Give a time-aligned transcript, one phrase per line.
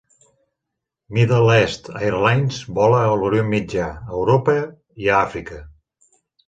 [1.17, 4.59] Middle East Airlines vola a l'Orient Mitjà, a Europa
[5.07, 5.65] i a Àfrica.